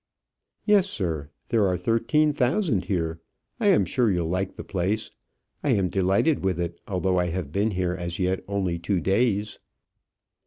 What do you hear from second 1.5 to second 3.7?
are thirteen thousand here. I